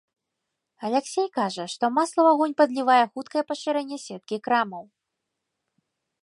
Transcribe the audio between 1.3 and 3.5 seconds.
кажа, што масла ў агонь падлівае хуткае